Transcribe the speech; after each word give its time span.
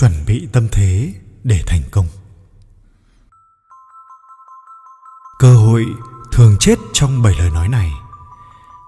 chuẩn 0.00 0.12
bị 0.26 0.48
tâm 0.52 0.68
thế 0.72 1.12
để 1.44 1.60
thành 1.66 1.82
công. 1.90 2.06
Cơ 5.38 5.54
hội 5.54 5.84
thường 6.32 6.56
chết 6.60 6.78
trong 6.92 7.22
bảy 7.22 7.34
lời 7.38 7.50
nói 7.50 7.68
này. 7.68 7.90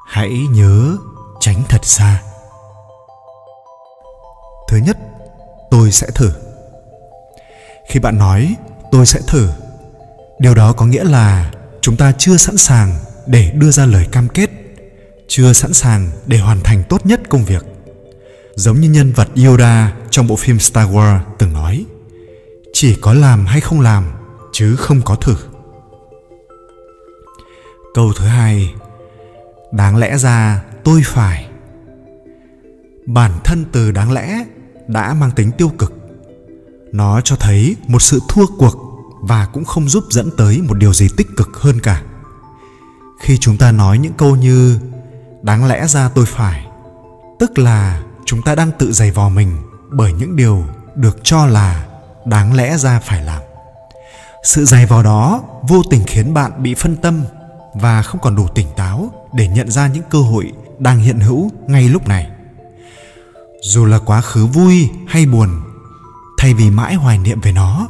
Hãy 0.07 0.31
nhớ 0.51 0.97
tránh 1.41 1.63
thật 1.69 1.85
xa. 1.85 2.23
Thứ 4.69 4.77
nhất, 4.77 4.99
tôi 5.71 5.93
sẽ 5.93 6.11
thử. 6.15 6.33
Khi 7.89 8.01
bạn 8.01 8.19
nói, 8.19 8.57
tôi 8.91 9.07
sẽ 9.07 9.21
thử, 9.27 9.51
điều 10.39 10.55
đó 10.55 10.73
có 10.73 10.87
nghĩa 10.87 11.05
là 11.05 11.53
chúng 11.81 11.97
ta 11.97 12.13
chưa 12.19 12.37
sẵn 12.37 12.57
sàng 12.57 12.99
để 13.27 13.51
đưa 13.55 13.71
ra 13.71 13.87
lời 13.87 14.07
cam 14.13 14.29
kết, 14.29 14.51
chưa 15.29 15.53
sẵn 15.53 15.73
sàng 15.73 16.11
để 16.27 16.39
hoàn 16.39 16.61
thành 16.61 16.83
tốt 16.89 17.07
nhất 17.07 17.21
công 17.29 17.45
việc 17.45 17.72
giống 18.55 18.81
như 18.81 18.91
nhân 18.91 19.13
vật 19.13 19.29
yoda 19.47 19.93
trong 20.11 20.27
bộ 20.27 20.37
phim 20.37 20.59
star 20.59 20.91
wars 20.91 21.21
từng 21.39 21.53
nói. 21.53 21.85
Chỉ 22.73 22.95
có 22.95 23.13
làm 23.15 23.47
hay 23.47 23.61
không 23.61 23.81
làm, 23.81 24.05
chứ 24.53 24.77
không 24.77 25.01
có 25.05 25.15
thử 25.15 25.37
câu 27.95 28.13
thứ 28.17 28.25
hai. 28.25 28.75
Đáng 29.73 29.97
lẽ 29.97 30.19
ra 30.19 30.63
tôi 30.85 31.03
phải. 31.05 31.49
Bản 33.07 33.33
thân 33.45 33.65
từ 33.73 33.91
đáng 33.91 34.13
lẽ 34.13 34.45
đã 34.89 35.15
mang 35.15 35.31
tính 35.31 35.51
tiêu 35.59 35.69
cực. 35.79 35.93
Nó 36.93 37.21
cho 37.21 37.37
thấy 37.37 37.77
một 37.87 38.03
sự 38.03 38.21
thua 38.29 38.47
cuộc 38.59 38.77
và 39.21 39.47
cũng 39.53 39.65
không 39.65 39.89
giúp 39.89 40.05
dẫn 40.11 40.31
tới 40.37 40.63
một 40.63 40.75
điều 40.75 40.93
gì 40.93 41.09
tích 41.17 41.27
cực 41.37 41.49
hơn 41.57 41.81
cả. 41.81 42.03
Khi 43.21 43.39
chúng 43.39 43.57
ta 43.57 43.73
nói 43.73 43.99
những 43.99 44.13
câu 44.13 44.37
như, 44.37 44.79
đáng 45.43 45.67
lẽ 45.67 45.87
ra 45.87 46.09
tôi 46.09 46.27
phải, 46.27 46.67
tức 47.39 47.59
là 47.59 48.03
chúng 48.33 48.43
ta 48.43 48.55
đang 48.55 48.71
tự 48.79 48.93
giày 48.93 49.11
vò 49.11 49.29
mình 49.29 49.57
bởi 49.91 50.13
những 50.13 50.37
điều 50.37 50.65
được 50.95 51.19
cho 51.23 51.47
là 51.47 51.87
đáng 52.25 52.55
lẽ 52.55 52.77
ra 52.77 53.01
phải 53.01 53.25
làm. 53.25 53.43
Sự 54.45 54.65
giày 54.65 54.87
vò 54.87 55.03
đó 55.03 55.43
vô 55.69 55.83
tình 55.91 56.03
khiến 56.07 56.35
bạn 56.35 56.63
bị 56.63 56.75
phân 56.75 56.97
tâm 56.97 57.23
và 57.75 58.03
không 58.03 58.21
còn 58.21 58.37
đủ 58.37 58.49
tỉnh 58.49 58.67
táo 58.77 59.13
để 59.35 59.49
nhận 59.49 59.71
ra 59.71 59.89
những 59.89 60.03
cơ 60.11 60.19
hội 60.19 60.53
đang 60.79 60.99
hiện 60.99 61.21
hữu 61.21 61.51
ngay 61.67 61.89
lúc 61.89 62.09
này. 62.09 62.31
Dù 63.63 63.85
là 63.85 63.99
quá 63.99 64.21
khứ 64.21 64.47
vui 64.47 64.91
hay 65.07 65.27
buồn, 65.27 65.51
thay 66.39 66.55
vì 66.55 66.71
mãi 66.71 66.95
hoài 66.95 67.19
niệm 67.19 67.41
về 67.41 67.53
nó, 67.53 67.89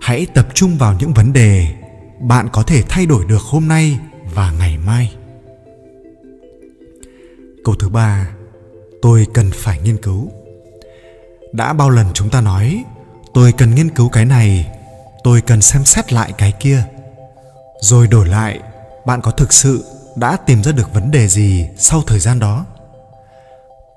hãy 0.00 0.26
tập 0.26 0.48
trung 0.54 0.78
vào 0.78 0.96
những 0.98 1.14
vấn 1.14 1.32
đề 1.32 1.74
bạn 2.20 2.48
có 2.52 2.62
thể 2.62 2.82
thay 2.88 3.06
đổi 3.06 3.24
được 3.24 3.42
hôm 3.42 3.68
nay 3.68 3.98
và 4.34 4.50
ngày 4.50 4.78
mai. 4.86 5.14
Câu 7.64 7.74
thứ 7.74 7.88
ba 7.88 8.26
tôi 9.02 9.26
cần 9.34 9.50
phải 9.54 9.78
nghiên 9.78 9.96
cứu. 9.96 10.30
Đã 11.52 11.72
bao 11.72 11.90
lần 11.90 12.06
chúng 12.14 12.30
ta 12.30 12.40
nói, 12.40 12.84
tôi 13.34 13.52
cần 13.52 13.74
nghiên 13.74 13.90
cứu 13.90 14.08
cái 14.08 14.24
này, 14.24 14.66
tôi 15.24 15.40
cần 15.40 15.62
xem 15.62 15.84
xét 15.84 16.12
lại 16.12 16.32
cái 16.38 16.52
kia. 16.60 16.82
Rồi 17.80 18.06
đổi 18.06 18.26
lại, 18.26 18.60
bạn 19.06 19.20
có 19.22 19.30
thực 19.30 19.52
sự 19.52 19.84
đã 20.16 20.36
tìm 20.36 20.62
ra 20.62 20.72
được 20.72 20.94
vấn 20.94 21.10
đề 21.10 21.28
gì 21.28 21.66
sau 21.76 22.02
thời 22.06 22.20
gian 22.20 22.38
đó? 22.38 22.66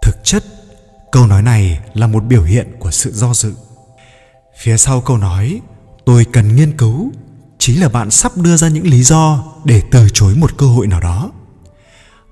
Thực 0.01 0.23
chất, 0.23 0.43
câu 1.11 1.27
nói 1.27 1.41
này 1.41 1.79
là 1.93 2.07
một 2.07 2.23
biểu 2.23 2.43
hiện 2.43 2.75
của 2.79 2.91
sự 2.91 3.11
do 3.13 3.33
dự. 3.33 3.53
Phía 4.57 4.77
sau 4.77 5.01
câu 5.01 5.17
nói, 5.17 5.61
tôi 6.05 6.25
cần 6.33 6.55
nghiên 6.55 6.77
cứu, 6.77 7.11
chính 7.57 7.81
là 7.81 7.89
bạn 7.89 8.11
sắp 8.11 8.37
đưa 8.37 8.57
ra 8.57 8.67
những 8.67 8.87
lý 8.87 9.03
do 9.03 9.43
để 9.65 9.81
từ 9.91 10.07
chối 10.13 10.35
một 10.35 10.57
cơ 10.57 10.65
hội 10.65 10.87
nào 10.87 10.99
đó. 10.99 11.31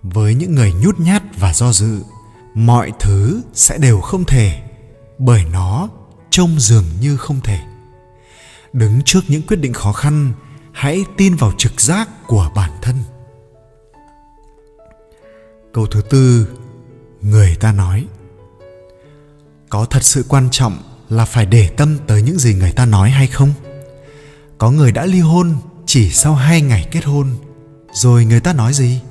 Với 0.03 0.35
những 0.35 0.55
người 0.55 0.73
nhút 0.73 0.99
nhát 0.99 1.23
và 1.37 1.53
do 1.53 1.71
dự 1.71 2.01
mọi 2.53 2.91
thứ 2.99 3.41
sẽ 3.53 3.77
đều 3.77 4.01
không 4.01 4.23
thể, 4.25 4.61
bởi 5.17 5.45
nó 5.51 5.89
trông 6.29 6.59
dường 6.59 6.85
như 7.01 7.17
không 7.17 7.41
thể. 7.41 7.59
Đứng 8.73 9.01
trước 9.05 9.21
những 9.27 9.41
quyết 9.41 9.57
định 9.57 9.73
khó 9.73 9.93
khăn, 9.93 10.33
hãy 10.71 11.05
tin 11.17 11.35
vào 11.35 11.51
trực 11.57 11.81
giác 11.81 12.09
của 12.27 12.51
bản 12.55 12.71
thân. 12.81 12.95
Câu 15.73 15.85
thứ 15.85 16.01
tư, 16.01 16.47
người 17.21 17.55
ta 17.55 17.71
nói. 17.71 18.05
Có 19.69 19.85
thật 19.85 20.03
sự 20.03 20.25
quan 20.27 20.47
trọng 20.51 20.77
là 21.09 21.25
phải 21.25 21.45
để 21.45 21.69
tâm 21.77 21.97
tới 22.07 22.21
những 22.21 22.39
gì 22.39 22.53
người 22.53 22.71
ta 22.71 22.85
nói 22.85 23.09
hay 23.09 23.27
không? 23.27 23.53
Có 24.57 24.71
người 24.71 24.91
đã 24.91 25.05
ly 25.05 25.19
hôn 25.19 25.57
chỉ 25.85 26.09
sau 26.09 26.35
hai 26.35 26.61
ngày 26.61 26.87
kết 26.91 27.05
hôn, 27.05 27.27
rồi 27.93 28.25
người 28.25 28.39
ta 28.39 28.53
nói 28.53 28.73
gì? 28.73 29.01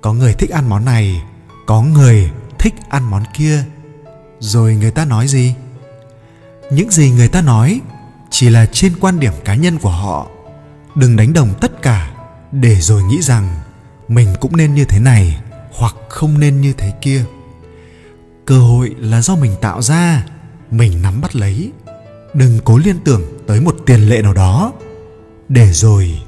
Có 0.00 0.12
người 0.12 0.32
thích 0.32 0.50
ăn 0.50 0.68
món 0.68 0.84
này, 0.84 1.22
có 1.66 1.82
người 1.82 2.30
thích 2.66 2.88
ăn 2.88 3.10
món 3.10 3.22
kia. 3.34 3.64
Rồi 4.38 4.74
người 4.74 4.90
ta 4.90 5.04
nói 5.04 5.28
gì? 5.28 5.54
Những 6.70 6.90
gì 6.90 7.10
người 7.10 7.28
ta 7.28 7.42
nói 7.42 7.80
chỉ 8.30 8.50
là 8.50 8.66
trên 8.66 8.92
quan 9.00 9.20
điểm 9.20 9.32
cá 9.44 9.54
nhân 9.54 9.78
của 9.78 9.90
họ. 9.90 10.26
Đừng 10.94 11.16
đánh 11.16 11.32
đồng 11.32 11.54
tất 11.60 11.82
cả 11.82 12.10
để 12.52 12.74
rồi 12.74 13.02
nghĩ 13.02 13.22
rằng 13.22 13.60
mình 14.08 14.28
cũng 14.40 14.56
nên 14.56 14.74
như 14.74 14.84
thế 14.84 15.00
này 15.00 15.40
hoặc 15.72 15.94
không 16.08 16.40
nên 16.40 16.60
như 16.60 16.72
thế 16.72 16.92
kia. 17.00 17.24
Cơ 18.44 18.58
hội 18.58 18.94
là 18.98 19.22
do 19.22 19.36
mình 19.36 19.52
tạo 19.60 19.82
ra, 19.82 20.26
mình 20.70 21.02
nắm 21.02 21.20
bắt 21.20 21.36
lấy. 21.36 21.72
Đừng 22.34 22.58
cố 22.64 22.78
liên 22.78 22.96
tưởng 23.04 23.22
tới 23.46 23.60
một 23.60 23.76
tiền 23.86 24.08
lệ 24.08 24.22
nào 24.22 24.34
đó 24.34 24.72
để 25.48 25.72
rồi 25.72 26.22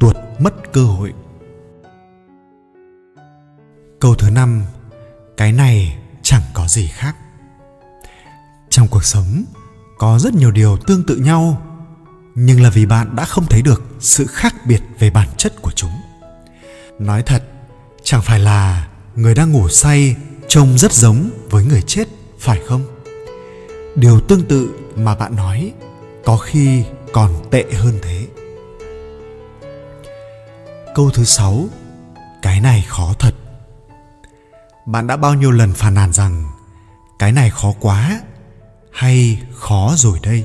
tuột 0.00 0.16
mất 0.38 0.72
cơ 0.72 0.84
hội. 0.84 1.12
Câu 4.00 4.14
thứ 4.14 4.30
năm 4.30 4.62
cái 5.40 5.52
này 5.52 5.96
chẳng 6.22 6.42
có 6.54 6.68
gì 6.68 6.86
khác. 6.86 7.16
Trong 8.70 8.88
cuộc 8.88 9.04
sống, 9.04 9.44
có 9.98 10.18
rất 10.18 10.34
nhiều 10.34 10.50
điều 10.50 10.76
tương 10.76 11.06
tự 11.06 11.16
nhau, 11.16 11.62
nhưng 12.34 12.62
là 12.62 12.70
vì 12.70 12.86
bạn 12.86 13.16
đã 13.16 13.24
không 13.24 13.46
thấy 13.46 13.62
được 13.62 13.82
sự 14.00 14.26
khác 14.26 14.54
biệt 14.66 14.82
về 14.98 15.10
bản 15.10 15.28
chất 15.36 15.62
của 15.62 15.70
chúng. 15.70 15.90
Nói 16.98 17.22
thật, 17.22 17.42
chẳng 18.02 18.22
phải 18.22 18.38
là 18.38 18.88
người 19.14 19.34
đang 19.34 19.52
ngủ 19.52 19.68
say, 19.68 20.16
trông 20.48 20.78
rất 20.78 20.92
giống 20.92 21.30
với 21.50 21.64
người 21.64 21.82
chết, 21.82 22.08
phải 22.38 22.60
không? 22.66 22.84
Điều 23.96 24.20
tương 24.20 24.42
tự 24.42 24.70
mà 24.96 25.14
bạn 25.14 25.36
nói, 25.36 25.72
có 26.24 26.36
khi 26.36 26.84
còn 27.12 27.34
tệ 27.50 27.64
hơn 27.72 27.98
thế. 28.02 28.26
Câu 30.94 31.10
thứ 31.10 31.24
sáu, 31.24 31.68
cái 32.42 32.60
này 32.60 32.84
khó 32.88 33.14
thật 33.18 33.34
bạn 34.86 35.06
đã 35.06 35.16
bao 35.16 35.34
nhiêu 35.34 35.50
lần 35.50 35.72
phàn 35.72 35.94
nàn 35.94 36.12
rằng, 36.12 36.44
cái 37.18 37.32
này 37.32 37.50
khó 37.50 37.72
quá 37.80 38.20
hay 38.92 39.42
khó 39.54 39.94
rồi 39.96 40.18
đây? 40.22 40.44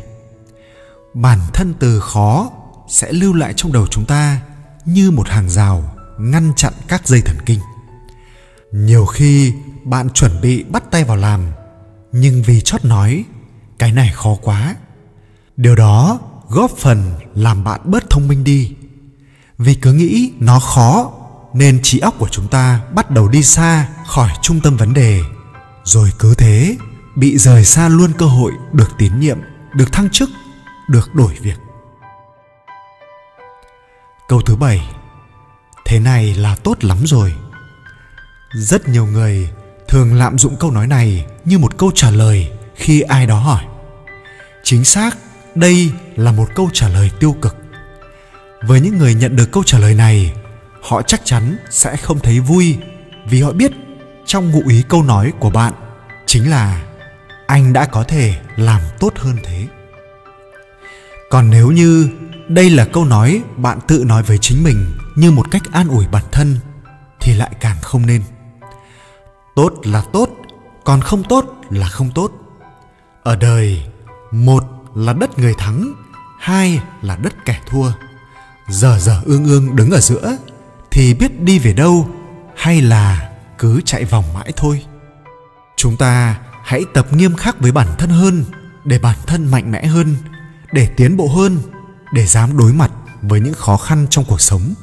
Bản 1.13 1.40
thân 1.53 1.73
từ 1.79 2.00
khó 2.00 2.51
sẽ 2.88 3.12
lưu 3.12 3.34
lại 3.34 3.53
trong 3.56 3.72
đầu 3.72 3.88
chúng 3.88 4.06
ta 4.06 4.41
như 4.85 5.12
một 5.12 5.28
hàng 5.29 5.50
rào 5.50 5.95
ngăn 6.19 6.53
chặn 6.56 6.74
các 6.88 7.07
dây 7.07 7.22
thần 7.22 7.38
kinh. 7.45 7.59
Nhiều 8.72 9.06
khi 9.06 9.53
bạn 9.84 10.09
chuẩn 10.09 10.41
bị 10.41 10.63
bắt 10.63 10.84
tay 10.91 11.03
vào 11.03 11.18
làm, 11.18 11.41
nhưng 12.12 12.41
vì 12.41 12.62
chót 12.62 12.85
nói, 12.85 13.24
cái 13.79 13.91
này 13.91 14.12
khó 14.13 14.35
quá. 14.41 14.75
Điều 15.57 15.75
đó 15.75 16.19
góp 16.50 16.72
phần 16.78 17.13
làm 17.35 17.63
bạn 17.63 17.81
bớt 17.84 18.09
thông 18.09 18.28
minh 18.28 18.44
đi. 18.44 18.75
Vì 19.57 19.75
cứ 19.75 19.94
nghĩ 19.94 20.31
nó 20.40 20.59
khó 20.59 21.12
nên 21.56 21.80
trí 21.84 22.00
óc 22.00 22.16
của 22.20 22.28
chúng 22.32 22.48
ta 22.48 22.82
bắt 22.96 23.12
đầu 23.12 23.28
đi 23.28 23.44
xa 23.44 23.88
khỏi 24.08 24.30
trung 24.42 24.60
tâm 24.64 24.78
vấn 24.78 24.94
đề. 24.94 25.22
Rồi 25.84 26.12
cứ 26.20 26.36
thế, 26.36 26.78
bị 27.16 27.38
rời 27.38 27.66
xa 27.66 27.90
luôn 27.90 28.12
cơ 28.18 28.26
hội 28.26 28.52
được 28.74 28.90
tín 28.98 29.20
nhiệm, 29.20 29.38
được 29.74 29.92
thăng 29.92 30.10
chức, 30.10 30.30
được 30.90 31.16
đổi 31.16 31.34
việc. 31.42 31.58
Câu 34.28 34.42
thứ 34.42 34.56
bảy. 34.56 34.90
Thế 35.86 36.00
này 36.00 36.36
là 36.36 36.56
tốt 36.56 36.84
lắm 36.84 36.98
rồi. 37.06 37.34
Rất 38.54 38.88
nhiều 38.88 39.06
người 39.06 39.50
thường 39.88 40.13
lạm 40.13 40.38
dụng 40.38 40.56
câu 40.60 40.72
nói 40.72 40.88
này 40.88 41.25
như 41.46 41.58
một 41.58 41.78
câu 41.78 41.92
trả 41.96 42.12
lời 42.12 42.51
khi 42.75 43.01
ai 43.01 43.28
đó 43.28 43.40
hỏi. 43.40 43.63
Chính 44.63 44.86
xác, 44.86 45.18
đây 45.56 45.92
là 46.16 46.31
một 46.31 46.50
câu 46.56 46.69
trả 46.74 46.88
lời 46.90 47.12
tiêu 47.19 47.36
cực. 47.42 47.56
Với 48.63 48.81
những 48.81 48.98
người 48.98 49.13
nhận 49.13 49.36
được 49.36 49.51
câu 49.51 49.63
trả 49.63 49.80
lời 49.80 49.94
này 49.94 50.34
họ 50.86 51.02
chắc 51.02 51.22
chắn 51.24 51.58
sẽ 51.70 51.98
không 51.98 52.20
thấy 52.20 52.40
vui 52.40 52.78
vì 53.30 53.42
họ 53.42 53.52
biết 53.52 53.72
trong 54.26 54.52
ngụ 54.52 54.62
ý 54.70 54.84
câu 54.90 55.04
nói 55.04 55.34
của 55.40 55.50
bạn 55.50 55.74
chính 56.26 56.50
là 56.50 56.84
anh 57.48 57.74
đã 57.74 57.86
có 57.86 58.04
thể 58.04 58.36
làm 58.56 58.82
tốt 59.00 59.14
hơn 59.16 59.38
thế. 59.44 59.68
Còn 61.30 61.50
nếu 61.50 61.72
như 61.72 62.10
đây 62.48 62.70
là 62.70 62.86
câu 62.86 63.06
nói 63.06 63.42
bạn 63.58 63.80
tự 63.88 64.04
nói 64.08 64.24
với 64.24 64.38
chính 64.38 64.64
mình 64.64 64.92
như 65.16 65.32
một 65.32 65.52
cách 65.52 65.62
an 65.72 65.88
ủi 65.88 66.08
bản 66.08 66.24
thân 66.32 66.58
thì 67.20 67.34
lại 67.34 67.52
càng 67.60 67.78
không 67.82 68.06
nên. 68.06 68.24
Tốt 69.56 69.74
là 69.84 70.04
tốt, 70.14 70.30
còn 70.84 71.02
không 71.02 71.24
tốt 71.24 71.62
là 71.70 71.88
không 71.88 72.12
tốt. 72.16 72.32
Ở 73.24 73.36
đời, 73.36 73.84
một 74.32 74.64
là 74.96 75.14
đất 75.14 75.40
người 75.40 75.54
thắng, 75.58 75.94
hai 76.40 76.80
là 77.02 77.16
đất 77.16 77.46
kẻ 77.46 77.62
thua. 77.68 77.92
Giờ 78.70 78.98
giờ 79.00 79.22
ương 79.26 79.46
ương 79.46 79.76
đứng 79.76 79.92
ở 79.92 80.00
giữa 80.00 80.38
thì 80.95 81.13
biết 81.13 81.42
đi 81.42 81.59
về 81.59 81.74
đâu 81.74 82.09
hay 82.56 82.81
là 82.81 83.31
cứ 83.57 83.81
chạy 83.86 84.06
vòng 84.06 84.33
mãi 84.33 84.51
thôi. 84.56 84.86
Chúng 85.77 85.97
ta 85.97 86.39
hãy 86.63 86.81
tập 86.94 87.13
nghiêm 87.13 87.36
khắc 87.36 87.59
với 87.59 87.71
bản 87.71 87.88
thân 87.97 88.09
hơn, 88.09 88.45
để 88.86 89.00
bản 89.00 89.18
thân 89.27 89.51
mạnh 89.51 89.71
mẽ 89.71 89.86
hơn, 89.86 90.15
để 90.71 90.88
tiến 90.97 91.18
bộ 91.18 91.27
hơn, 91.27 91.57
để 92.13 92.25
dám 92.25 92.57
đối 92.57 92.74
mặt 92.74 92.92
với 93.21 93.39
những 93.39 93.53
khó 93.53 93.77
khăn 93.77 94.07
trong 94.09 94.25
cuộc 94.27 94.42
sống 94.42 94.74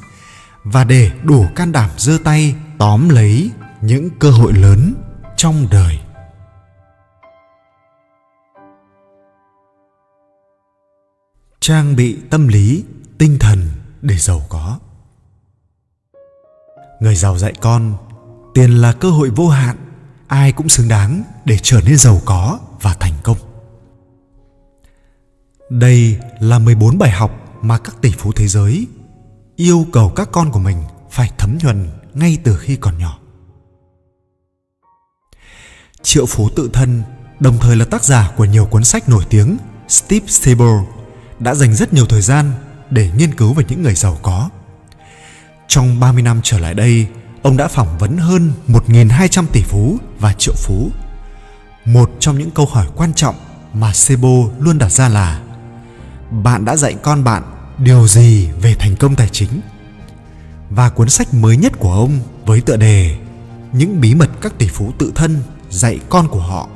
và 0.63 0.83
để 0.83 1.11
đủ 1.23 1.45
can 1.55 1.71
đảm 1.71 1.89
giơ 1.97 2.17
tay 2.23 2.55
tóm 2.77 3.09
lấy 3.09 3.51
những 3.81 4.09
cơ 4.19 4.31
hội 4.31 4.53
lớn 4.53 4.93
trong 5.37 5.67
đời. 5.71 5.99
Trang 11.59 11.95
bị 11.95 12.17
tâm 12.29 12.47
lý, 12.47 12.83
tinh 13.17 13.37
thần 13.39 13.69
để 14.01 14.17
giàu 14.17 14.41
có 14.49 14.79
người 17.03 17.15
giàu 17.15 17.37
dạy 17.37 17.53
con 17.61 17.93
tiền 18.53 18.81
là 18.81 18.93
cơ 18.93 19.09
hội 19.09 19.29
vô 19.29 19.47
hạn 19.47 19.77
ai 20.27 20.51
cũng 20.51 20.69
xứng 20.69 20.87
đáng 20.87 21.23
để 21.45 21.57
trở 21.61 21.81
nên 21.81 21.97
giàu 21.97 22.21
có 22.25 22.59
và 22.81 22.93
thành 22.99 23.13
công 23.23 23.37
đây 25.69 26.19
là 26.39 26.59
14 26.59 26.97
bài 26.97 27.11
học 27.11 27.31
mà 27.61 27.77
các 27.77 28.01
tỷ 28.01 28.11
phú 28.17 28.31
thế 28.35 28.47
giới 28.47 28.87
yêu 29.55 29.85
cầu 29.91 30.09
các 30.09 30.29
con 30.31 30.51
của 30.51 30.59
mình 30.59 30.77
phải 31.11 31.31
thấm 31.37 31.57
nhuần 31.63 31.89
ngay 32.13 32.37
từ 32.43 32.57
khi 32.57 32.75
còn 32.75 32.97
nhỏ. 32.97 33.19
Triệu 36.01 36.25
phú 36.25 36.49
tự 36.55 36.69
thân, 36.73 37.03
đồng 37.39 37.57
thời 37.61 37.75
là 37.75 37.85
tác 37.85 38.03
giả 38.03 38.31
của 38.37 38.45
nhiều 38.45 38.65
cuốn 38.65 38.83
sách 38.83 39.09
nổi 39.09 39.23
tiếng, 39.29 39.57
Steve 39.87 40.27
Stable 40.27 40.83
đã 41.39 41.55
dành 41.55 41.75
rất 41.75 41.93
nhiều 41.93 42.05
thời 42.05 42.21
gian 42.21 42.51
để 42.89 43.11
nghiên 43.17 43.33
cứu 43.33 43.53
về 43.53 43.63
những 43.69 43.83
người 43.83 43.95
giàu 43.95 44.17
có. 44.21 44.49
Trong 45.73 45.99
30 45.99 46.23
năm 46.23 46.39
trở 46.43 46.59
lại 46.59 46.73
đây, 46.73 47.07
ông 47.41 47.57
đã 47.57 47.67
phỏng 47.67 47.97
vấn 47.97 48.17
hơn 48.17 48.51
1.200 48.67 49.45
tỷ 49.51 49.61
phú 49.61 49.97
và 50.19 50.33
triệu 50.33 50.53
phú. 50.57 50.91
Một 51.85 52.11
trong 52.19 52.37
những 52.37 52.51
câu 52.51 52.65
hỏi 52.65 52.87
quan 52.95 53.13
trọng 53.13 53.35
mà 53.73 53.93
Sebo 53.93 54.29
luôn 54.59 54.77
đặt 54.77 54.89
ra 54.89 55.09
là 55.09 55.41
bạn 56.31 56.65
đã 56.65 56.75
dạy 56.75 56.95
con 57.01 57.23
bạn 57.23 57.43
điều 57.77 58.07
gì 58.07 58.49
về 58.61 58.75
thành 58.79 58.95
công 58.95 59.15
tài 59.15 59.29
chính 59.29 59.61
và 60.69 60.89
cuốn 60.89 61.09
sách 61.09 61.33
mới 61.33 61.57
nhất 61.57 61.73
của 61.79 61.93
ông 61.93 62.19
với 62.45 62.61
tựa 62.61 62.77
đề 62.77 63.17
những 63.71 64.01
bí 64.01 64.15
mật 64.15 64.29
các 64.41 64.57
tỷ 64.57 64.67
phú 64.67 64.91
tự 64.97 65.11
thân 65.15 65.43
dạy 65.69 65.99
con 66.09 66.27
của 66.27 66.41
họ 66.41 66.67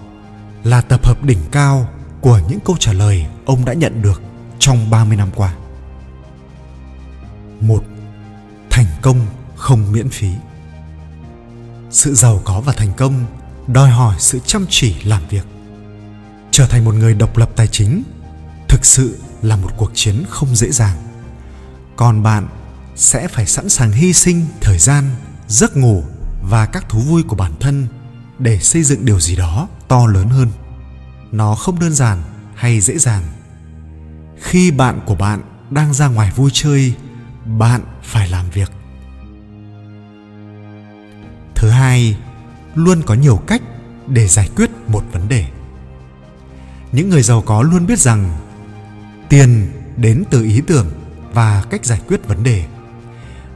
là 0.63 0.81
tập 0.81 1.05
hợp 1.05 1.23
đỉnh 1.23 1.41
cao 1.51 1.89
của 2.21 2.39
những 2.49 2.59
câu 2.59 2.75
trả 2.79 2.93
lời 2.93 3.25
ông 3.45 3.65
đã 3.65 3.73
nhận 3.73 4.01
được 4.01 4.21
trong 4.59 4.89
30 4.89 5.17
năm 5.17 5.29
qua. 5.35 5.53
Một, 7.61 7.83
công 9.01 9.25
không 9.55 9.91
miễn 9.91 10.09
phí. 10.09 10.29
Sự 11.91 12.15
giàu 12.15 12.41
có 12.43 12.61
và 12.61 12.73
thành 12.73 12.93
công 12.97 13.25
đòi 13.67 13.89
hỏi 13.89 14.15
sự 14.19 14.39
chăm 14.45 14.65
chỉ 14.69 14.95
làm 15.03 15.21
việc. 15.29 15.45
Trở 16.51 16.67
thành 16.67 16.85
một 16.85 16.95
người 16.95 17.13
độc 17.13 17.37
lập 17.37 17.49
tài 17.55 17.67
chính 17.67 18.03
thực 18.67 18.85
sự 18.85 19.19
là 19.41 19.55
một 19.55 19.69
cuộc 19.77 19.91
chiến 19.93 20.23
không 20.29 20.55
dễ 20.55 20.71
dàng 20.71 20.97
còn 21.95 22.23
bạn 22.23 22.47
sẽ 22.95 23.27
phải 23.27 23.45
sẵn 23.45 23.69
sàng 23.69 23.91
hy 23.91 24.13
sinh 24.13 24.45
thời 24.61 24.77
gian, 24.77 25.03
giấc 25.47 25.77
ngủ 25.77 26.03
và 26.41 26.65
các 26.65 26.89
thú 26.89 26.99
vui 26.99 27.23
của 27.23 27.35
bản 27.35 27.51
thân 27.59 27.87
để 28.39 28.59
xây 28.59 28.83
dựng 28.83 29.05
điều 29.05 29.19
gì 29.19 29.35
đó 29.35 29.67
to 29.87 30.07
lớn 30.07 30.29
hơn 30.29 30.47
nó 31.31 31.55
không 31.55 31.79
đơn 31.79 31.93
giản 31.93 32.23
hay 32.55 32.81
dễ 32.81 32.97
dàng 32.97 33.23
khi 34.41 34.71
bạn 34.71 34.99
của 35.05 35.15
bạn 35.15 35.41
đang 35.69 35.93
ra 35.93 36.07
ngoài 36.07 36.31
vui 36.35 36.49
chơi, 36.53 36.93
bạn 37.45 37.81
phải 38.03 38.29
làm 38.29 38.49
việc 38.49 38.71
thứ 41.57 41.69
hai, 41.69 42.17
luôn 42.75 43.01
có 43.05 43.13
nhiều 43.13 43.37
cách 43.47 43.61
để 44.07 44.27
giải 44.27 44.49
quyết 44.55 44.69
một 44.87 45.03
vấn 45.11 45.27
đề. 45.27 45.45
Những 46.91 47.09
người 47.09 47.23
giàu 47.23 47.41
có 47.41 47.61
luôn 47.61 47.87
biết 47.87 47.99
rằng 47.99 48.37
tiền 49.29 49.71
đến 49.97 50.23
từ 50.29 50.43
ý 50.43 50.61
tưởng 50.67 50.87
và 51.33 51.63
cách 51.69 51.85
giải 51.85 52.01
quyết 52.07 52.27
vấn 52.27 52.43
đề. 52.43 52.65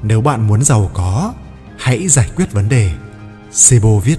Nếu 0.03 0.21
bạn 0.21 0.47
muốn 0.47 0.63
giàu 0.63 0.91
có, 0.93 1.33
hãy 1.77 2.07
giải 2.07 2.29
quyết 2.35 2.51
vấn 2.51 2.69
đề, 2.69 2.91
sebo 3.51 3.97
viết. 4.03 4.17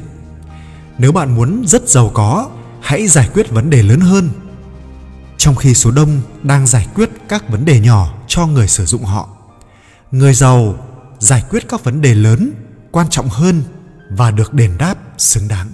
Nếu 0.98 1.12
bạn 1.12 1.34
muốn 1.34 1.64
rất 1.66 1.88
giàu 1.88 2.10
có, 2.14 2.50
hãy 2.80 3.08
giải 3.08 3.28
quyết 3.34 3.50
vấn 3.50 3.70
đề 3.70 3.82
lớn 3.82 4.00
hơn. 4.00 4.28
Trong 5.38 5.54
khi 5.54 5.74
số 5.74 5.90
đông 5.90 6.20
đang 6.42 6.66
giải 6.66 6.86
quyết 6.94 7.10
các 7.28 7.48
vấn 7.48 7.64
đề 7.64 7.80
nhỏ 7.80 8.14
cho 8.26 8.46
người 8.46 8.68
sử 8.68 8.86
dụng 8.86 9.04
họ, 9.04 9.28
người 10.10 10.34
giàu 10.34 10.74
giải 11.18 11.44
quyết 11.50 11.68
các 11.68 11.84
vấn 11.84 12.00
đề 12.00 12.14
lớn 12.14 12.52
quan 12.92 13.06
trọng 13.10 13.28
hơn 13.28 13.62
và 14.10 14.30
được 14.30 14.54
đền 14.54 14.78
đáp 14.78 14.98
xứng 15.18 15.48
đáng. 15.48 15.68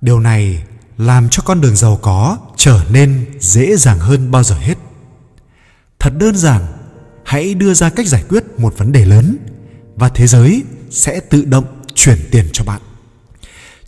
Điều 0.00 0.20
này 0.20 0.64
làm 0.98 1.28
cho 1.28 1.42
con 1.46 1.60
đường 1.60 1.76
giàu 1.76 1.98
có 2.02 2.38
trở 2.56 2.80
nên 2.90 3.26
dễ 3.40 3.76
dàng 3.76 3.98
hơn 3.98 4.30
bao 4.30 4.42
giờ 4.42 4.54
hết. 4.54 4.78
Thật 5.98 6.12
đơn 6.18 6.36
giản, 6.36 6.62
hãy 7.24 7.54
đưa 7.54 7.74
ra 7.74 7.90
cách 7.90 8.06
giải 8.06 8.24
quyết 8.28 8.44
một 8.58 8.78
vấn 8.78 8.92
đề 8.92 9.04
lớn 9.04 9.36
và 9.96 10.08
thế 10.08 10.26
giới 10.26 10.62
sẽ 10.90 11.20
tự 11.20 11.44
động 11.44 11.64
chuyển 11.94 12.18
tiền 12.30 12.48
cho 12.52 12.64
bạn. 12.64 12.80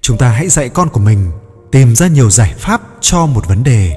Chúng 0.00 0.18
ta 0.18 0.30
hãy 0.30 0.48
dạy 0.48 0.68
con 0.68 0.88
của 0.88 1.00
mình 1.00 1.30
tìm 1.72 1.96
ra 1.96 2.06
nhiều 2.06 2.30
giải 2.30 2.54
pháp 2.58 2.82
cho 3.00 3.26
một 3.26 3.48
vấn 3.48 3.64
đề 3.64 3.96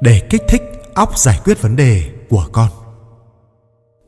để 0.00 0.20
kích 0.30 0.42
thích, 0.48 0.62
óc 0.94 1.18
giải 1.18 1.40
quyết 1.44 1.62
vấn 1.62 1.76
đề 1.76 2.10
của 2.28 2.48
con. 2.52 2.68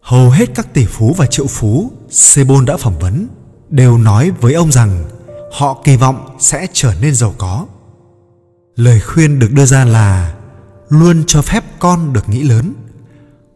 Hầu 0.01 0.31
hết 0.31 0.51
các 0.55 0.75
tỷ 0.75 0.87
phú 0.87 1.15
và 1.17 1.27
triệu 1.27 1.47
phú 1.47 1.91
sebon 2.11 2.65
đã 2.65 2.77
phỏng 2.77 2.99
vấn 2.99 3.29
đều 3.73 3.99
nói 3.99 4.31
với 4.41 4.55
ông 4.55 4.73
rằng 4.73 5.05
họ 5.53 5.81
kỳ 5.85 5.97
vọng 5.97 6.37
sẽ 6.41 6.67
trở 6.73 6.95
nên 7.01 7.15
giàu 7.15 7.35
có 7.39 7.67
lời 8.77 9.01
khuyên 9.01 9.39
được 9.39 9.53
đưa 9.53 9.67
ra 9.67 9.85
là 9.85 10.35
luôn 10.89 11.25
cho 11.27 11.43
phép 11.43 11.65
con 11.79 12.13
được 12.13 12.29
nghĩ 12.29 12.43
lớn 12.43 12.75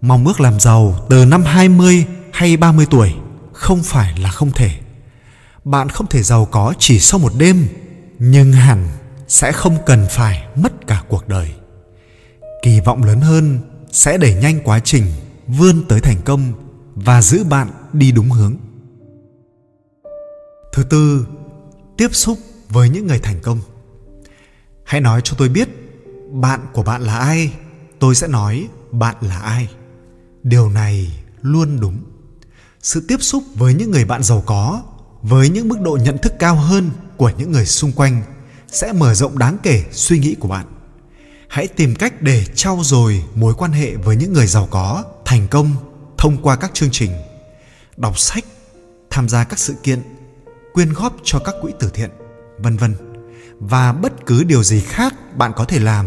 mong 0.00 0.26
ước 0.26 0.40
làm 0.40 0.60
giàu 0.60 1.06
từ 1.08 1.24
năm 1.24 1.42
20 1.44 2.06
hay 2.32 2.56
30 2.56 2.86
tuổi 2.90 3.14
không 3.56 3.82
phải 3.82 4.18
là 4.18 4.30
không 4.30 4.52
thể. 4.52 4.70
Bạn 5.64 5.88
không 5.88 6.06
thể 6.06 6.22
giàu 6.22 6.44
có 6.44 6.74
chỉ 6.78 6.98
sau 7.00 7.20
một 7.20 7.32
đêm, 7.38 7.68
nhưng 8.18 8.52
hẳn 8.52 8.88
sẽ 9.28 9.52
không 9.52 9.76
cần 9.86 10.06
phải 10.10 10.46
mất 10.56 10.86
cả 10.86 11.02
cuộc 11.08 11.28
đời. 11.28 11.54
Kỳ 12.62 12.80
vọng 12.80 13.04
lớn 13.04 13.20
hơn 13.20 13.58
sẽ 13.92 14.18
đẩy 14.18 14.34
nhanh 14.34 14.60
quá 14.64 14.80
trình 14.80 15.04
vươn 15.46 15.84
tới 15.88 16.00
thành 16.00 16.22
công 16.24 16.52
và 16.94 17.22
giữ 17.22 17.44
bạn 17.44 17.68
đi 17.92 18.12
đúng 18.12 18.30
hướng. 18.30 18.56
Thứ 20.76 20.83
tư, 20.83 21.26
tiếp 21.97 22.09
xúc 22.12 22.38
với 22.68 22.88
những 22.88 23.06
người 23.06 23.18
thành 23.18 23.40
công. 23.40 23.61
Hãy 24.85 25.00
nói 25.00 25.21
cho 25.25 25.35
tôi 25.38 25.49
biết 25.49 25.68
bạn 26.30 26.61
của 26.73 26.83
bạn 26.83 27.02
là 27.02 27.18
ai, 27.18 27.52
tôi 27.99 28.14
sẽ 28.14 28.28
nói 28.28 28.68
bạn 28.90 29.16
là 29.21 29.38
ai? 29.38 29.68
Điều 30.42 30.68
này 30.68 31.25
luôn 31.42 31.80
đúng. 31.80 31.99
Sự 32.83 33.04
tiếp 33.09 33.16
xúc 33.21 33.45
với 33.54 33.75
những 33.75 33.90
người 33.90 34.04
bạn 34.04 34.23
giàu 34.23 34.42
có 34.47 34.83
với 35.23 35.49
những 35.49 35.68
mức 35.68 35.80
độ 35.80 35.99
nhận 36.02 36.18
thức 36.18 36.33
cao 36.38 36.54
hơn 36.54 36.90
của 37.16 37.30
những 37.38 37.52
người 37.52 37.66
xung 37.66 37.92
quanh 37.92 38.23
sẽ 38.68 38.92
mở 38.92 39.14
rộng 39.14 39.38
đáng 39.38 39.59
kể 39.62 39.85
suy 39.92 40.18
nghĩ 40.18 40.35
của 40.35 40.49
bạn. 40.49 40.66
Hãy 41.49 41.66
tìm 41.66 41.95
cách 41.95 42.23
để 42.23 42.45
trau 42.54 42.78
dồi 42.83 43.25
mối 43.35 43.54
quan 43.54 43.73
hệ 43.73 43.95
với 43.95 44.16
những 44.16 44.33
người 44.33 44.47
giàu 44.47 44.68
có 44.71 45.04
thành 45.25 45.49
công 45.49 45.75
thông 46.18 46.42
qua 46.42 46.56
các 46.56 46.75
chương 46.75 46.90
trình 46.92 47.11
đọc 47.97 48.18
sách 48.18 48.45
tham 49.11 49.28
gia 49.28 49.45
các 49.45 49.59
sự 49.59 49.75
kiện 49.83 50.02
quyên 50.76 50.92
góp 50.92 51.16
cho 51.25 51.38
các 51.38 51.54
quỹ 51.61 51.73
từ 51.78 51.90
thiện, 51.95 52.11
vân 52.59 52.76
vân 52.76 52.95
và 53.61 53.92
bất 53.92 54.26
cứ 54.26 54.45
điều 54.45 54.62
gì 54.62 54.80
khác 54.80 55.14
bạn 55.37 55.52
có 55.56 55.64
thể 55.64 55.78
làm 55.78 56.06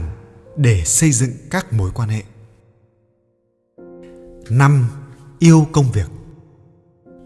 để 0.57 0.83
xây 0.85 1.11
dựng 1.11 1.31
các 1.49 1.73
mối 1.73 1.91
quan 1.93 2.09
hệ 2.09 2.23
năm, 4.49 4.89
Yêu 5.39 5.67
công 5.71 5.91
việc 5.91 6.07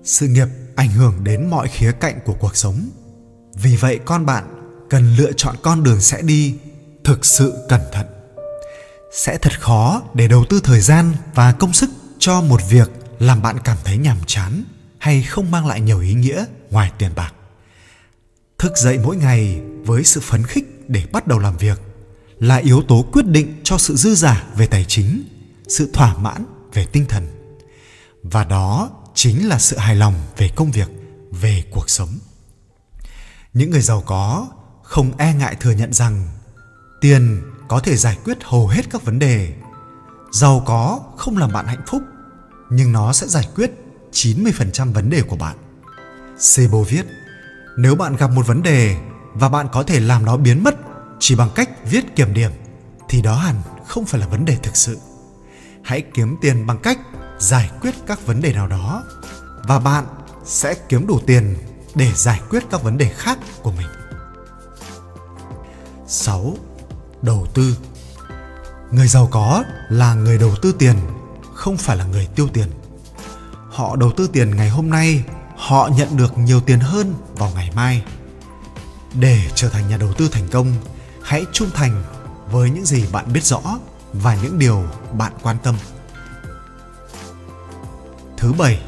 Sự 0.04 0.28
nghiệp 0.28 0.48
ảnh 0.76 0.90
hưởng 0.90 1.24
đến 1.24 1.50
mọi 1.50 1.68
khía 1.68 1.92
cạnh 1.92 2.20
của 2.26 2.34
cuộc 2.34 2.56
sống. 2.56 2.90
Vì 3.56 3.76
vậy 3.76 4.00
con 4.06 4.26
bạn 4.26 4.44
cần 4.90 5.16
lựa 5.16 5.32
chọn 5.32 5.56
con 5.62 5.84
đường 5.84 6.02
sẽ 6.02 6.22
đi 6.22 6.56
thực 7.04 7.26
sự 7.26 7.54
cẩn 7.70 7.82
thận. 7.92 8.06
Sẽ 9.14 9.38
thật 9.38 9.62
khó 9.62 10.02
để 10.14 10.28
đầu 10.28 10.46
tư 10.50 10.60
thời 10.64 10.82
gian 10.82 11.14
và 11.36 11.52
công 11.52 11.74
sức 11.74 11.90
cho 12.20 12.42
một 12.42 12.62
việc 12.70 12.92
làm 13.20 13.42
bạn 13.42 13.58
cảm 13.64 13.78
thấy 13.84 13.98
nhàm 13.98 14.18
chán 14.28 14.64
hay 14.98 15.24
không 15.24 15.52
mang 15.52 15.68
lại 15.68 15.82
nhiều 15.82 16.00
ý 16.00 16.14
nghĩa 16.14 16.46
ngoài 16.74 16.92
tiền 16.98 17.12
bạc. 17.16 17.34
Thức 18.58 18.78
dậy 18.78 19.00
mỗi 19.04 19.16
ngày 19.16 19.62
với 19.86 20.04
sự 20.04 20.22
phấn 20.22 20.44
khích 20.44 20.66
để 20.88 21.06
bắt 21.12 21.28
đầu 21.28 21.40
làm 21.40 21.58
việc 21.58 21.82
là 22.40 22.56
yếu 22.56 22.82
tố 22.88 23.06
quyết 23.14 23.26
định 23.26 23.62
cho 23.64 23.78
sự 23.78 23.96
dư 23.96 24.16
giả 24.16 24.44
về 24.56 24.68
tài 24.68 24.86
chính, 24.88 25.24
sự 25.68 25.90
thỏa 25.94 26.18
mãn 26.18 26.46
về 26.74 26.86
tinh 26.86 27.06
thần 27.10 27.28
và 28.24 28.44
đó 28.44 28.90
chính 29.14 29.48
là 29.48 29.60
sự 29.60 29.78
hài 29.78 29.96
lòng 29.96 30.14
về 30.38 30.50
công 30.56 30.72
việc 30.72 30.90
về 31.32 31.64
cuộc 31.72 31.90
sống 31.90 32.10
những 33.54 33.70
người 33.70 33.82
giàu 33.82 34.04
có 34.06 34.48
không 34.84 35.18
e 35.18 35.34
ngại 35.34 35.56
thừa 35.60 35.72
nhận 35.72 35.94
rằng 35.94 36.28
tiền 37.02 37.42
có 37.68 37.80
thể 37.80 37.98
giải 37.98 38.18
quyết 38.26 38.38
hầu 38.44 38.68
hết 38.68 38.82
các 38.90 39.06
vấn 39.06 39.20
đề 39.20 39.54
giàu 40.32 40.64
có 40.66 41.00
không 41.18 41.38
làm 41.38 41.52
bạn 41.52 41.68
hạnh 41.68 41.84
phúc 41.88 42.02
nhưng 42.70 42.92
nó 42.92 43.14
sẽ 43.14 43.28
giải 43.28 43.50
quyết 43.56 43.72
90% 44.12 44.94
vấn 44.94 45.10
đề 45.10 45.22
của 45.22 45.36
bạn. 45.36 45.58
Sebo 46.38 46.78
viết, 46.90 47.06
nếu 47.78 47.96
bạn 47.96 48.16
gặp 48.16 48.32
một 48.32 48.48
vấn 48.48 48.64
đề 48.64 48.98
và 49.34 49.50
bạn 49.50 49.68
có 49.72 49.84
thể 49.84 50.00
làm 50.00 50.26
nó 50.26 50.38
biến 50.38 50.64
mất 50.64 50.76
chỉ 51.20 51.36
bằng 51.36 51.50
cách 51.56 51.70
viết 51.86 52.16
kiểm 52.16 52.34
điểm 52.34 52.52
thì 53.10 53.22
đó 53.22 53.36
hẳn 53.36 53.56
không 53.88 54.06
phải 54.06 54.22
là 54.22 54.28
vấn 54.28 54.46
đề 54.46 54.56
thực 54.56 54.76
sự 54.76 54.98
hãy 55.84 56.04
kiếm 56.14 56.38
tiền 56.42 56.68
bằng 56.68 56.78
cách 56.84 57.00
giải 57.40 57.72
quyết 57.82 57.96
các 58.08 58.26
vấn 58.26 58.42
đề 58.42 58.54
nào 58.54 58.68
đó 58.68 59.04
và 59.64 59.80
bạn 59.80 60.06
sẽ 60.46 60.74
kiếm 60.90 61.08
đủ 61.08 61.20
tiền 61.28 61.56
để 61.96 62.12
giải 62.16 62.42
quyết 62.50 62.64
các 62.72 62.84
vấn 62.84 62.98
đề 62.98 63.10
khác 63.16 63.40
của 63.62 63.72
mình 63.72 63.88
6. 66.08 66.58
Đầu 67.22 67.48
tư 67.54 67.78
Người 68.92 69.08
giàu 69.08 69.28
có 69.32 69.64
là 69.90 70.14
người 70.14 70.38
đầu 70.38 70.56
tư 70.62 70.72
tiền, 70.80 70.96
không 71.54 71.78
phải 71.78 71.98
là 71.98 72.06
người 72.06 72.28
tiêu 72.36 72.48
tiền. 72.54 72.68
Họ 73.70 73.96
đầu 73.96 74.12
tư 74.12 74.30
tiền 74.34 74.56
ngày 74.56 74.70
hôm 74.70 74.90
nay, 74.90 75.24
họ 75.64 75.90
nhận 75.96 76.18
được 76.18 76.38
nhiều 76.38 76.62
tiền 76.62 76.80
hơn 76.80 77.14
vào 77.36 77.52
ngày 77.56 77.72
mai. 77.76 78.04
Để 79.14 79.40
trở 79.56 79.70
thành 79.70 79.90
nhà 79.90 79.98
đầu 79.98 80.14
tư 80.14 80.30
thành 80.32 80.48
công, 80.52 80.74
hãy 81.22 81.46
trung 81.54 81.70
thành 81.74 82.04
với 82.52 82.70
những 82.70 82.86
gì 82.86 83.06
bạn 83.12 83.34
biết 83.34 83.44
rõ 83.44 83.62
và 84.14 84.36
những 84.36 84.60
điều 84.60 84.84
bạn 85.18 85.32
quan 85.42 85.58
tâm. 85.64 85.76
Thứ 88.38 88.54
bảy, 88.54 88.80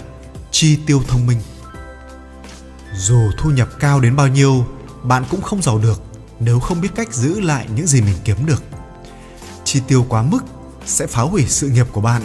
chi 0.52 0.80
tiêu 0.86 1.02
thông 1.08 1.28
minh. 1.28 1.42
Dù 2.96 3.32
thu 3.38 3.50
nhập 3.50 3.70
cao 3.80 4.00
đến 4.00 4.16
bao 4.16 4.28
nhiêu, 4.28 4.66
bạn 5.04 5.26
cũng 5.30 5.42
không 5.42 5.62
giàu 5.62 5.78
được 5.78 6.02
nếu 6.40 6.60
không 6.60 6.82
biết 6.82 6.90
cách 6.96 7.14
giữ 7.14 7.40
lại 7.40 7.68
những 7.76 7.88
gì 7.88 8.02
mình 8.02 8.18
kiếm 8.24 8.46
được. 8.46 8.64
Chi 9.64 9.82
tiêu 9.88 10.06
quá 10.10 10.22
mức 10.22 10.44
sẽ 10.86 11.08
phá 11.08 11.22
hủy 11.22 11.46
sự 11.48 11.70
nghiệp 11.70 11.88
của 11.92 12.02
bạn, 12.02 12.24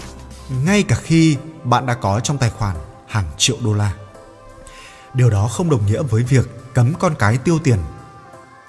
ngay 0.64 0.83
cả 0.83 0.97
khi 1.02 1.37
bạn 1.64 1.87
đã 1.87 1.95
có 1.95 2.21
trong 2.21 2.38
tài 2.38 2.50
khoản 2.50 2.76
hàng 3.07 3.30
triệu 3.38 3.57
đô 3.64 3.75
la. 3.75 3.92
Điều 5.14 5.31
đó 5.31 5.49
không 5.49 5.71
đồng 5.71 5.87
nghĩa 5.87 6.02
với 6.02 6.23
việc 6.23 6.75
cấm 6.75 6.95
con 6.95 7.14
cái 7.19 7.38
tiêu 7.38 7.59
tiền. 7.64 7.79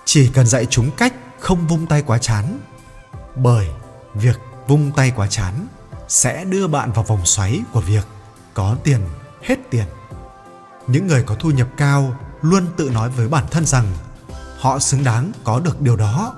Chỉ 0.05 0.29
cần 0.33 0.47
dạy 0.47 0.65
chúng 0.69 0.91
cách 0.91 1.13
không 1.39 1.67
vung 1.67 1.87
tay 1.87 2.01
quá 2.01 2.17
chán. 2.17 2.59
Bởi 3.35 3.67
việc 4.13 4.39
vung 4.67 4.91
tay 4.91 5.13
quá 5.15 5.27
chán 5.27 5.67
sẽ 6.07 6.45
đưa 6.45 6.67
bạn 6.67 6.91
vào 6.91 7.03
vòng 7.03 7.25
xoáy 7.25 7.61
của 7.73 7.81
việc 7.81 8.05
có 8.53 8.75
tiền, 8.83 9.01
hết 9.41 9.55
tiền. 9.69 9.85
Những 10.87 11.07
người 11.07 11.23
có 11.23 11.35
thu 11.35 11.51
nhập 11.51 11.67
cao 11.77 12.15
luôn 12.41 12.67
tự 12.77 12.89
nói 12.89 13.09
với 13.09 13.27
bản 13.27 13.45
thân 13.51 13.65
rằng 13.65 13.85
họ 14.59 14.79
xứng 14.79 15.03
đáng 15.03 15.31
có 15.43 15.59
được 15.59 15.81
điều 15.81 15.95
đó, 15.95 16.35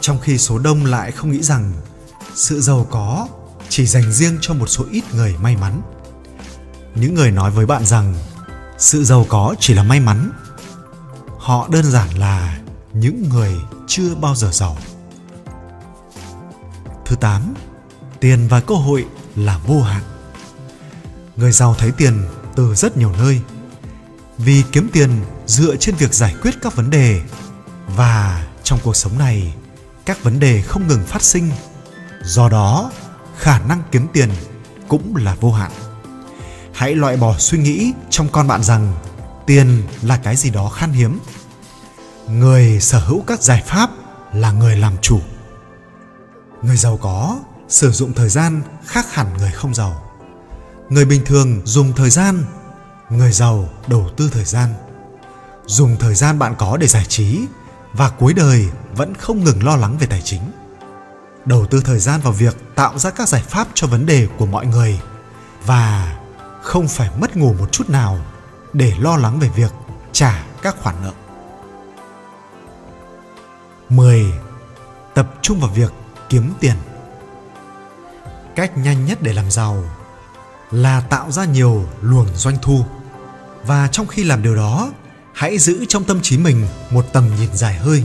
trong 0.00 0.20
khi 0.20 0.38
số 0.38 0.58
đông 0.58 0.84
lại 0.84 1.12
không 1.12 1.30
nghĩ 1.30 1.42
rằng 1.42 1.72
sự 2.34 2.60
giàu 2.60 2.86
có 2.90 3.28
chỉ 3.68 3.86
dành 3.86 4.12
riêng 4.12 4.38
cho 4.40 4.54
một 4.54 4.66
số 4.66 4.84
ít 4.90 5.04
người 5.14 5.36
may 5.40 5.56
mắn 5.56 5.82
những 6.94 7.14
người 7.14 7.30
nói 7.30 7.50
với 7.50 7.66
bạn 7.66 7.86
rằng 7.86 8.14
sự 8.84 9.04
giàu 9.04 9.26
có 9.28 9.54
chỉ 9.60 9.74
là 9.74 9.82
may 9.82 10.00
mắn. 10.00 10.30
Họ 11.38 11.68
đơn 11.70 11.84
giản 11.84 12.18
là 12.18 12.58
những 12.92 13.28
người 13.28 13.54
chưa 13.86 14.14
bao 14.14 14.34
giờ 14.34 14.50
giàu. 14.52 14.76
Thứ 17.04 17.16
8 17.16 17.54
tiền 18.20 18.48
và 18.48 18.60
cơ 18.60 18.74
hội 18.74 19.06
là 19.36 19.58
vô 19.66 19.82
hạn. 19.82 20.02
Người 21.36 21.52
giàu 21.52 21.74
thấy 21.78 21.90
tiền 21.90 22.22
từ 22.56 22.74
rất 22.74 22.96
nhiều 22.96 23.12
nơi, 23.18 23.40
vì 24.38 24.64
kiếm 24.72 24.88
tiền 24.92 25.10
dựa 25.46 25.76
trên 25.76 25.94
việc 25.94 26.14
giải 26.14 26.34
quyết 26.42 26.54
các 26.62 26.76
vấn 26.76 26.90
đề 26.90 27.22
và 27.86 28.46
trong 28.62 28.78
cuộc 28.82 28.96
sống 28.96 29.18
này, 29.18 29.54
các 30.04 30.22
vấn 30.22 30.40
đề 30.40 30.62
không 30.62 30.88
ngừng 30.88 31.06
phát 31.06 31.22
sinh. 31.22 31.50
Do 32.22 32.48
đó, 32.48 32.90
khả 33.38 33.58
năng 33.58 33.82
kiếm 33.92 34.06
tiền 34.12 34.30
cũng 34.88 35.16
là 35.16 35.36
vô 35.40 35.52
hạn 35.52 35.70
hãy 36.74 36.94
loại 36.94 37.16
bỏ 37.16 37.34
suy 37.38 37.58
nghĩ 37.58 37.92
trong 38.10 38.28
con 38.32 38.48
bạn 38.48 38.62
rằng 38.62 38.92
tiền 39.46 39.82
là 40.02 40.16
cái 40.16 40.36
gì 40.36 40.50
đó 40.50 40.68
khan 40.68 40.92
hiếm. 40.92 41.18
Người 42.28 42.80
sở 42.80 42.98
hữu 42.98 43.22
các 43.26 43.42
giải 43.42 43.62
pháp 43.66 43.90
là 44.32 44.52
người 44.52 44.76
làm 44.76 44.92
chủ. 45.02 45.20
Người 46.62 46.76
giàu 46.76 46.96
có 46.96 47.38
sử 47.68 47.90
dụng 47.90 48.12
thời 48.12 48.28
gian 48.28 48.62
khác 48.86 49.14
hẳn 49.14 49.26
người 49.38 49.50
không 49.50 49.74
giàu. 49.74 50.02
Người 50.88 51.04
bình 51.04 51.24
thường 51.24 51.60
dùng 51.64 51.92
thời 51.92 52.10
gian, 52.10 52.44
người 53.10 53.32
giàu 53.32 53.68
đầu 53.86 54.08
tư 54.16 54.30
thời 54.32 54.44
gian. 54.44 54.74
Dùng 55.66 55.96
thời 56.00 56.14
gian 56.14 56.38
bạn 56.38 56.54
có 56.58 56.76
để 56.76 56.86
giải 56.86 57.04
trí 57.08 57.40
và 57.92 58.10
cuối 58.10 58.34
đời 58.34 58.68
vẫn 58.96 59.14
không 59.14 59.44
ngừng 59.44 59.64
lo 59.64 59.76
lắng 59.76 59.96
về 60.00 60.06
tài 60.06 60.22
chính. 60.22 60.42
Đầu 61.44 61.66
tư 61.66 61.82
thời 61.84 61.98
gian 61.98 62.20
vào 62.20 62.32
việc 62.32 62.56
tạo 62.74 62.98
ra 62.98 63.10
các 63.10 63.28
giải 63.28 63.42
pháp 63.48 63.68
cho 63.74 63.86
vấn 63.86 64.06
đề 64.06 64.28
của 64.38 64.46
mọi 64.46 64.66
người 64.66 65.00
và 65.66 66.16
không 66.64 66.88
phải 66.88 67.10
mất 67.18 67.36
ngủ 67.36 67.54
một 67.58 67.72
chút 67.72 67.90
nào 67.90 68.18
để 68.72 68.92
lo 68.98 69.16
lắng 69.16 69.38
về 69.38 69.48
việc 69.56 69.72
trả 70.12 70.44
các 70.62 70.76
khoản 70.82 70.96
nợ. 71.02 71.12
10. 73.88 74.24
Tập 75.14 75.34
trung 75.42 75.60
vào 75.60 75.70
việc 75.70 75.92
kiếm 76.28 76.52
tiền. 76.60 76.76
Cách 78.56 78.78
nhanh 78.78 79.04
nhất 79.04 79.18
để 79.22 79.32
làm 79.32 79.50
giàu 79.50 79.84
là 80.70 81.00
tạo 81.00 81.30
ra 81.30 81.44
nhiều 81.44 81.84
luồng 82.00 82.28
doanh 82.34 82.56
thu. 82.62 82.84
Và 83.66 83.88
trong 83.92 84.06
khi 84.06 84.24
làm 84.24 84.42
điều 84.42 84.56
đó, 84.56 84.90
hãy 85.32 85.58
giữ 85.58 85.84
trong 85.88 86.04
tâm 86.04 86.20
trí 86.22 86.38
mình 86.38 86.66
một 86.90 87.04
tầm 87.12 87.30
nhìn 87.38 87.50
dài 87.54 87.74
hơi 87.74 88.04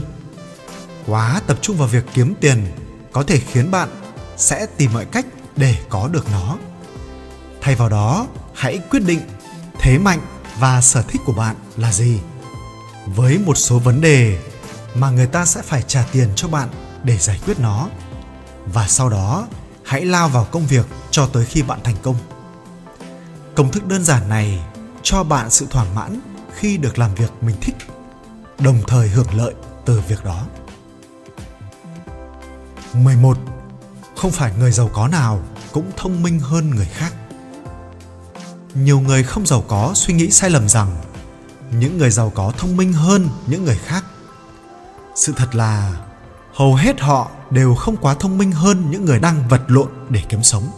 quá 1.06 1.40
tập 1.46 1.58
trung 1.60 1.76
vào 1.76 1.88
việc 1.88 2.04
kiếm 2.14 2.34
tiền 2.40 2.66
có 3.12 3.22
thể 3.22 3.40
khiến 3.40 3.70
bạn 3.70 3.88
sẽ 4.36 4.66
tìm 4.76 4.92
mọi 4.92 5.04
cách 5.04 5.26
để 5.56 5.76
có 5.88 6.08
được 6.08 6.30
nó 6.32 6.56
thay 7.60 7.74
vào 7.74 7.88
đó, 7.88 8.26
hãy 8.54 8.80
quyết 8.90 9.00
định 9.00 9.20
thế 9.78 9.98
mạnh 9.98 10.20
và 10.58 10.80
sở 10.80 11.02
thích 11.02 11.20
của 11.26 11.32
bạn 11.32 11.56
là 11.76 11.92
gì 11.92 12.20
với 13.06 13.38
một 13.38 13.54
số 13.54 13.78
vấn 13.78 14.00
đề 14.00 14.38
mà 14.94 15.10
người 15.10 15.26
ta 15.26 15.46
sẽ 15.46 15.62
phải 15.62 15.82
trả 15.82 16.04
tiền 16.12 16.28
cho 16.36 16.48
bạn 16.48 16.68
để 17.04 17.18
giải 17.18 17.40
quyết 17.44 17.60
nó 17.60 17.88
và 18.66 18.88
sau 18.88 19.08
đó, 19.08 19.46
hãy 19.84 20.04
lao 20.04 20.28
vào 20.28 20.44
công 20.50 20.66
việc 20.66 20.86
cho 21.10 21.26
tới 21.26 21.44
khi 21.44 21.62
bạn 21.62 21.78
thành 21.84 21.96
công 22.02 22.16
công 23.54 23.70
thức 23.70 23.86
đơn 23.86 24.04
giản 24.04 24.28
này 24.28 24.58
cho 25.02 25.24
bạn 25.24 25.50
sự 25.50 25.66
thỏa 25.70 25.84
mãn 25.94 26.20
khi 26.54 26.76
được 26.76 26.98
làm 26.98 27.14
việc 27.14 27.30
mình 27.40 27.56
thích, 27.60 27.74
đồng 28.58 28.80
thời 28.86 29.08
hưởng 29.08 29.34
lợi 29.34 29.54
từ 29.84 30.02
việc 30.08 30.24
đó 30.24 30.46
11. 32.94 33.38
Không 34.16 34.30
phải 34.30 34.52
người 34.58 34.72
giàu 34.72 34.90
có 34.92 35.08
nào 35.08 35.42
cũng 35.72 35.90
thông 35.96 36.22
minh 36.22 36.40
hơn 36.40 36.70
người 36.70 36.86
khác. 36.86 37.14
Nhiều 38.74 39.00
người 39.00 39.22
không 39.22 39.46
giàu 39.46 39.64
có 39.68 39.92
suy 39.94 40.14
nghĩ 40.14 40.30
sai 40.30 40.50
lầm 40.50 40.68
rằng 40.68 40.96
những 41.70 41.98
người 41.98 42.10
giàu 42.10 42.32
có 42.34 42.52
thông 42.58 42.76
minh 42.76 42.92
hơn 42.92 43.28
những 43.46 43.64
người 43.64 43.78
khác. 43.84 44.04
Sự 45.14 45.32
thật 45.36 45.54
là, 45.54 45.92
hầu 46.54 46.74
hết 46.74 47.00
họ 47.00 47.30
đều 47.50 47.74
không 47.74 47.96
quá 47.96 48.14
thông 48.14 48.38
minh 48.38 48.52
hơn 48.52 48.90
những 48.90 49.04
người 49.04 49.18
đang 49.18 49.48
vật 49.48 49.62
lộn 49.66 49.88
để 50.08 50.22
kiếm 50.28 50.42
sống. 50.42 50.70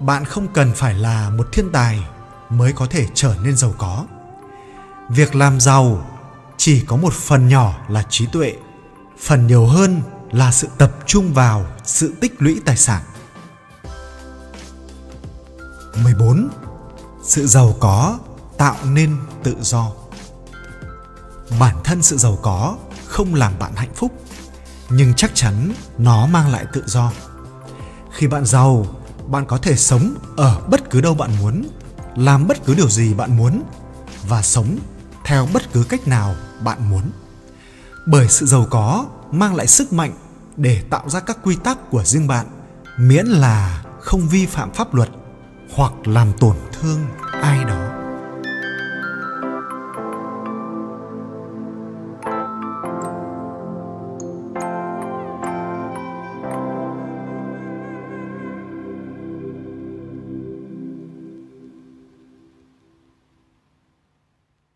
Bạn 0.00 0.24
không 0.24 0.48
cần 0.48 0.72
phải 0.74 0.94
là 0.94 1.30
một 1.30 1.48
thiên 1.52 1.72
tài 1.72 2.02
mới 2.50 2.72
có 2.72 2.86
thể 2.86 3.06
trở 3.14 3.34
nên 3.42 3.56
giàu 3.56 3.74
có 3.78 4.04
việc 5.08 5.34
làm 5.34 5.60
giàu 5.60 6.06
chỉ 6.56 6.80
có 6.80 6.96
một 6.96 7.12
phần 7.12 7.48
nhỏ 7.48 7.78
là 7.88 8.02
trí 8.10 8.26
tuệ, 8.26 8.56
phần 9.18 9.46
nhiều 9.46 9.66
hơn 9.66 10.02
là 10.32 10.52
sự 10.52 10.68
tập 10.78 10.92
trung 11.06 11.32
vào 11.32 11.66
sự 11.84 12.14
tích 12.20 12.34
lũy 12.38 12.60
tài 12.64 12.76
sản 12.76 13.02
14. 16.04 16.48
Sự 17.28 17.46
giàu 17.46 17.74
có 17.80 18.18
tạo 18.58 18.76
nên 18.84 19.16
tự 19.42 19.56
do. 19.60 19.92
Bản 21.60 21.76
thân 21.84 22.02
sự 22.02 22.16
giàu 22.16 22.38
có 22.42 22.76
không 23.06 23.34
làm 23.34 23.52
bạn 23.58 23.72
hạnh 23.76 23.94
phúc, 23.94 24.12
nhưng 24.90 25.14
chắc 25.14 25.30
chắn 25.34 25.72
nó 25.98 26.26
mang 26.26 26.52
lại 26.52 26.66
tự 26.72 26.82
do. 26.86 27.12
Khi 28.12 28.26
bạn 28.26 28.46
giàu, 28.46 28.86
bạn 29.26 29.46
có 29.46 29.58
thể 29.58 29.76
sống 29.76 30.14
ở 30.36 30.60
bất 30.70 30.90
cứ 30.90 31.00
đâu 31.00 31.14
bạn 31.14 31.30
muốn, 31.40 31.68
làm 32.16 32.46
bất 32.46 32.64
cứ 32.64 32.74
điều 32.74 32.88
gì 32.88 33.14
bạn 33.14 33.36
muốn 33.36 33.62
và 34.28 34.42
sống 34.42 34.78
theo 35.24 35.48
bất 35.52 35.72
cứ 35.72 35.84
cách 35.88 36.08
nào 36.08 36.34
bạn 36.64 36.90
muốn 36.90 37.02
bởi 38.06 38.28
sự 38.28 38.46
giàu 38.46 38.66
có 38.70 39.06
mang 39.30 39.54
lại 39.54 39.66
sức 39.66 39.92
mạnh 39.92 40.12
để 40.56 40.82
tạo 40.90 41.08
ra 41.08 41.20
các 41.20 41.38
quy 41.42 41.56
tắc 41.64 41.90
của 41.90 42.04
riêng 42.04 42.26
bạn 42.26 42.46
miễn 42.98 43.26
là 43.26 43.84
không 44.00 44.28
vi 44.28 44.46
phạm 44.46 44.72
pháp 44.72 44.94
luật 44.94 45.08
hoặc 45.74 45.92
làm 46.04 46.32
tổn 46.40 46.56
thương 46.72 47.06
ai 47.42 47.64
đó. 47.64 47.97